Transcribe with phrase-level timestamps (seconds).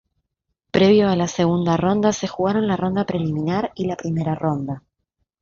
[0.71, 4.81] Previo a la segunda ronda se jugaron la ronda preliminar y la primera ronda.